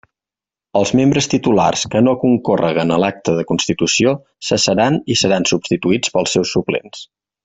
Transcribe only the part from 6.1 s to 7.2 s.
pels seus suplents.